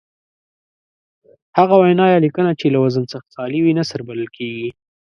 هغه 1.57 1.75
وینا 1.83 2.05
یا 2.13 2.19
لیکنه 2.25 2.51
چې 2.59 2.65
له 2.73 2.79
وزن 2.83 3.03
څخه 3.13 3.27
خالي 3.35 3.59
وي 3.61 3.73
نثر 3.79 3.99
بلل 4.07 4.29
کیږي. 4.37 4.69